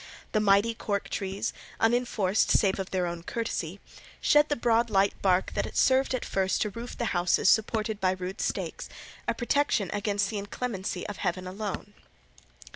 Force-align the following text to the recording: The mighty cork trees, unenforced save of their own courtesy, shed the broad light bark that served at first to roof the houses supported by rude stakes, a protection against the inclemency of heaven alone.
The 0.31 0.39
mighty 0.39 0.73
cork 0.73 1.09
trees, 1.11 1.53
unenforced 1.79 2.49
save 2.49 2.79
of 2.79 2.89
their 2.89 3.05
own 3.05 3.21
courtesy, 3.21 3.79
shed 4.19 4.49
the 4.49 4.55
broad 4.55 4.89
light 4.89 5.13
bark 5.21 5.53
that 5.53 5.77
served 5.77 6.15
at 6.15 6.25
first 6.25 6.63
to 6.63 6.71
roof 6.71 6.97
the 6.97 7.05
houses 7.13 7.51
supported 7.51 8.01
by 8.01 8.13
rude 8.13 8.41
stakes, 8.41 8.89
a 9.27 9.35
protection 9.35 9.91
against 9.93 10.31
the 10.31 10.39
inclemency 10.39 11.05
of 11.05 11.17
heaven 11.17 11.45
alone. 11.45 11.93